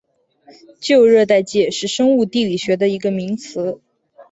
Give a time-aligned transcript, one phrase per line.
[0.79, 3.79] 旧热带界是生物地理学的一个名词。